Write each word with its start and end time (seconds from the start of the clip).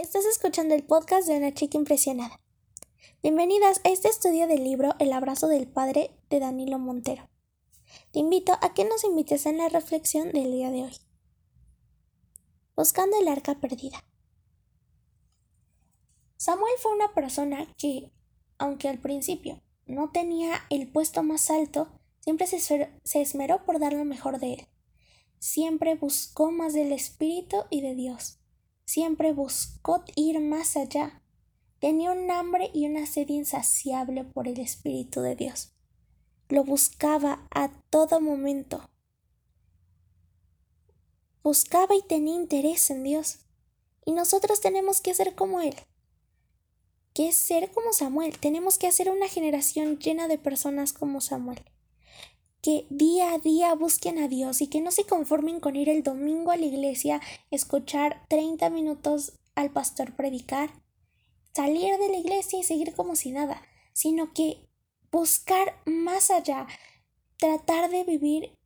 Estás 0.00 0.24
escuchando 0.24 0.74
el 0.74 0.82
podcast 0.82 1.28
de 1.28 1.36
una 1.36 1.52
chica 1.52 1.76
impresionada. 1.76 2.40
Bienvenidas 3.22 3.82
a 3.84 3.90
este 3.90 4.08
estudio 4.08 4.46
del 4.46 4.64
libro 4.64 4.94
El 4.98 5.12
abrazo 5.12 5.46
del 5.46 5.68
padre 5.68 6.16
de 6.30 6.40
Danilo 6.40 6.78
Montero. 6.78 7.28
Te 8.10 8.20
invito 8.20 8.54
a 8.62 8.72
que 8.72 8.86
nos 8.86 9.04
invites 9.04 9.44
en 9.44 9.58
la 9.58 9.68
reflexión 9.68 10.32
del 10.32 10.52
día 10.52 10.70
de 10.70 10.84
hoy. 10.84 10.96
Buscando 12.74 13.18
el 13.20 13.28
arca 13.28 13.56
perdida. 13.60 14.02
Samuel 16.38 16.72
fue 16.78 16.94
una 16.94 17.12
persona 17.12 17.66
que, 17.76 18.10
aunque 18.56 18.88
al 18.88 19.00
principio 19.00 19.60
no 19.84 20.12
tenía 20.12 20.62
el 20.70 20.90
puesto 20.90 21.22
más 21.22 21.50
alto, 21.50 21.88
siempre 22.20 22.46
se 22.46 23.20
esmeró 23.20 23.66
por 23.66 23.78
dar 23.78 23.92
lo 23.92 24.06
mejor 24.06 24.38
de 24.38 24.54
él. 24.54 24.66
Siempre 25.38 25.94
buscó 25.94 26.50
más 26.50 26.72
del 26.72 26.90
Espíritu 26.92 27.64
y 27.68 27.82
de 27.82 27.94
Dios 27.94 28.39
Siempre 28.92 29.32
buscó 29.32 30.02
ir 30.16 30.40
más 30.40 30.76
allá. 30.76 31.22
Tenía 31.78 32.10
un 32.10 32.28
hambre 32.28 32.72
y 32.74 32.88
una 32.88 33.06
sed 33.06 33.28
insaciable 33.28 34.24
por 34.24 34.48
el 34.48 34.58
Espíritu 34.58 35.20
de 35.20 35.36
Dios. 35.36 35.70
Lo 36.48 36.64
buscaba 36.64 37.46
a 37.52 37.68
todo 37.90 38.20
momento. 38.20 38.90
Buscaba 41.44 41.94
y 41.94 42.02
tenía 42.02 42.34
interés 42.34 42.90
en 42.90 43.04
Dios. 43.04 43.38
Y 44.04 44.10
nosotros 44.10 44.60
tenemos 44.60 45.00
que 45.00 45.14
ser 45.14 45.36
como 45.36 45.60
Él. 45.60 45.76
¿Qué 47.14 47.30
ser 47.30 47.70
como 47.70 47.92
Samuel? 47.92 48.40
Tenemos 48.40 48.76
que 48.76 48.88
hacer 48.88 49.08
una 49.08 49.28
generación 49.28 50.00
llena 50.00 50.26
de 50.26 50.38
personas 50.38 50.92
como 50.92 51.20
Samuel 51.20 51.62
que 52.62 52.86
día 52.90 53.32
a 53.32 53.38
día 53.38 53.74
busquen 53.74 54.18
a 54.18 54.28
Dios 54.28 54.60
y 54.60 54.66
que 54.66 54.80
no 54.80 54.90
se 54.90 55.04
conformen 55.04 55.60
con 55.60 55.76
ir 55.76 55.88
el 55.88 56.02
domingo 56.02 56.50
a 56.50 56.56
la 56.56 56.66
iglesia, 56.66 57.20
escuchar 57.50 58.26
30 58.28 58.68
minutos 58.70 59.32
al 59.54 59.70
pastor 59.70 60.14
predicar, 60.14 60.70
salir 61.54 61.96
de 61.96 62.08
la 62.08 62.18
iglesia 62.18 62.58
y 62.58 62.62
seguir 62.62 62.94
como 62.94 63.16
si 63.16 63.32
nada, 63.32 63.62
sino 63.92 64.32
que 64.32 64.68
buscar 65.10 65.80
más 65.86 66.30
allá, 66.30 66.66
tratar 67.36 67.90
de 67.90 68.04
vivir 68.04 68.56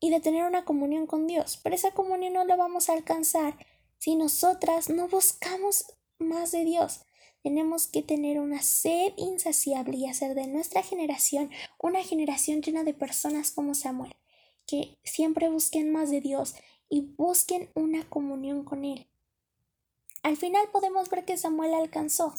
y 0.00 0.10
de 0.10 0.20
tener 0.20 0.44
una 0.44 0.64
comunión 0.64 1.06
con 1.06 1.26
Dios. 1.26 1.58
Pero 1.62 1.74
esa 1.74 1.92
comunión 1.92 2.34
no 2.34 2.44
la 2.44 2.56
vamos 2.56 2.88
a 2.88 2.92
alcanzar 2.92 3.56
si 3.98 4.14
nosotras 4.14 4.88
no 4.88 5.08
buscamos 5.08 5.86
más 6.18 6.52
de 6.52 6.64
Dios. 6.64 7.05
Tenemos 7.46 7.86
que 7.86 8.02
tener 8.02 8.40
una 8.40 8.60
sed 8.60 9.12
insaciable 9.16 9.96
y 9.96 10.08
hacer 10.08 10.34
de 10.34 10.48
nuestra 10.48 10.82
generación 10.82 11.48
una 11.78 12.02
generación 12.02 12.60
llena 12.60 12.82
de 12.82 12.92
personas 12.92 13.52
como 13.52 13.76
Samuel, 13.76 14.16
que 14.66 14.98
siempre 15.04 15.48
busquen 15.48 15.92
más 15.92 16.10
de 16.10 16.20
Dios 16.20 16.56
y 16.88 17.02
busquen 17.02 17.70
una 17.76 18.02
comunión 18.08 18.64
con 18.64 18.84
Él. 18.84 19.06
Al 20.24 20.36
final 20.36 20.68
podemos 20.72 21.08
ver 21.08 21.24
que 21.24 21.36
Samuel 21.36 21.72
alcanzó, 21.74 22.34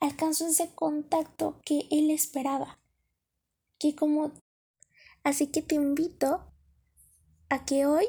alcanzó 0.00 0.46
ese 0.46 0.74
contacto 0.74 1.60
que 1.62 1.86
él 1.90 2.10
esperaba, 2.10 2.78
que 3.78 3.94
como... 3.94 4.32
Así 5.24 5.48
que 5.48 5.60
te 5.60 5.74
invito 5.74 6.42
a 7.50 7.66
que 7.66 7.84
hoy 7.84 8.06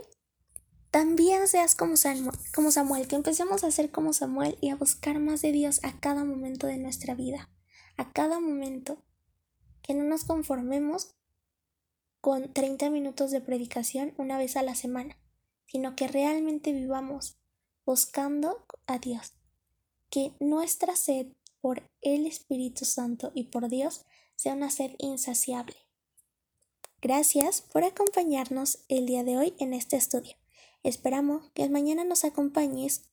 también 0.93 1.47
seas 1.47 1.73
como 1.73 1.97
Samuel, 1.97 2.37
como 2.53 2.69
Samuel, 2.69 3.07
que 3.07 3.15
empecemos 3.15 3.63
a 3.63 3.71
ser 3.71 3.89
como 3.89 4.13
Samuel 4.13 4.59
y 4.61 4.69
a 4.69 4.75
buscar 4.75 5.17
más 5.17 5.41
de 5.41 5.51
Dios 5.51 5.79
a 5.83 5.99
cada 5.99 6.23
momento 6.23 6.67
de 6.67 6.77
nuestra 6.77 7.15
vida, 7.15 7.49
a 7.97 8.13
cada 8.13 8.39
momento, 8.39 9.03
que 9.81 9.95
no 9.95 10.03
nos 10.03 10.23
conformemos 10.23 11.15
con 12.21 12.53
30 12.53 12.91
minutos 12.91 13.31
de 13.31 13.41
predicación 13.41 14.13
una 14.19 14.37
vez 14.37 14.55
a 14.55 14.61
la 14.61 14.75
semana, 14.75 15.17
sino 15.65 15.95
que 15.95 16.07
realmente 16.07 16.71
vivamos 16.71 17.39
buscando 17.87 18.63
a 18.85 18.99
Dios, 18.99 19.33
que 20.11 20.35
nuestra 20.39 20.95
sed 20.95 21.25
por 21.59 21.89
el 22.01 22.27
Espíritu 22.27 22.85
Santo 22.85 23.31
y 23.33 23.45
por 23.45 23.67
Dios 23.67 24.05
sea 24.35 24.53
una 24.53 24.69
sed 24.69 24.91
insaciable. 24.99 25.75
Gracias 27.01 27.63
por 27.63 27.83
acompañarnos 27.83 28.85
el 28.89 29.07
día 29.07 29.23
de 29.23 29.37
hoy 29.39 29.55
en 29.57 29.73
este 29.73 29.95
estudio. 29.95 30.35
Esperamos 30.83 31.49
que 31.53 31.69
mañana 31.69 32.03
nos 32.03 32.25
acompañes 32.25 33.09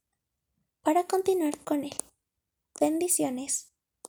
para 0.83 1.05
continuar 1.05 1.57
con 1.61 1.85
él. 1.85 1.97
Bendiciones. 2.81 3.70